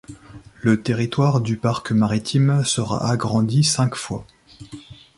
Le 0.63 0.81
territoire 0.81 1.41
du 1.41 1.57
parc 1.57 1.91
Maritime 1.91 2.63
sera 2.65 3.07
agrandi 3.11 3.63
cinq 3.63 3.93
fois. 3.93 4.25